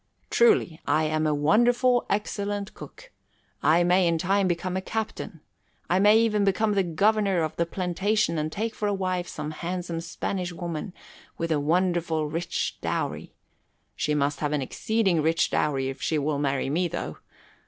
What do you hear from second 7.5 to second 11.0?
a plantation and take for a wife some handsome Spanish woman